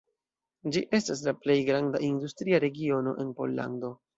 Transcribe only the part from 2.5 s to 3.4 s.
regiono en